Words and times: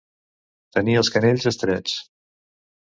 Tenir 0.79 0.97
els 1.03 1.13
canells 1.17 1.47
estrets. 1.55 1.97